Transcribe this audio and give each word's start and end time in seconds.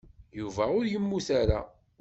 Yuba 0.39 0.63
ur 0.77 0.85
yemmut 0.87 1.27
ara. 1.41 1.59